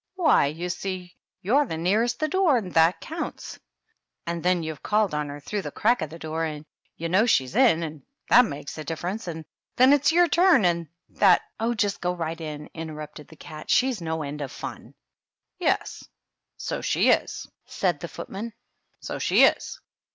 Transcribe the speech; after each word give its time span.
"Why, 0.15 0.47
you 0.47 0.69
see, 0.69 1.15
you're 1.43 1.67
the 1.67 1.77
nearest 1.77 2.19
the 2.19 2.27
door, 2.27 2.57
and 2.57 2.73
that 2.73 3.01
counts; 3.01 3.59
and 4.25 4.41
then 4.41 4.63
you've 4.63 4.81
called 4.81 5.13
on 5.13 5.29
her— 5.29 5.39
^through 5.41 5.61
the 5.61 5.69
crack 5.69 6.01
of 6.01 6.09
the 6.09 6.17
door— 6.17 6.43
and 6.43 6.65
you 6.95 7.07
know 7.07 7.27
she's 7.27 7.55
in, 7.55 7.83
and 7.83 8.01
tJiat 8.31 8.47
makes 8.47 8.75
a 8.79 8.83
difference; 8.83 9.27
and 9.27 9.45
then 9.75 9.93
it's 9.93 10.11
your 10.11 10.27
turn, 10.27 10.65
and 10.65 10.87
tJiat" 11.13 11.41
"Oh, 11.59 11.75
just 11.75 12.01
go 12.01 12.13
right 12.15 12.41
in," 12.41 12.67
interrupted 12.73 13.27
the 13.27 13.35
cat; 13.35 13.69
"she's 13.69 14.01
no 14.01 14.23
end 14.23 14.41
of 14.41 14.51
fiin."" 14.51 14.95
Yes; 15.59 16.03
so 16.57 16.81
she 16.81 17.09
is," 17.11 17.45
said 17.67 17.99
the 17.99 18.07
footman." 18.07 18.53
So 19.01 19.19
she 19.19 19.43
is." 19.43 19.79